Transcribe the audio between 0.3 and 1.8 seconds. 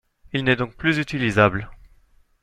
Il n'est donc plus utilisable.